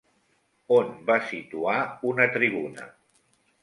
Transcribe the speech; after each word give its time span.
On 0.77 0.89
va 1.11 1.19
situar 1.33 1.77
una 2.15 2.31
tribuna? 2.39 2.93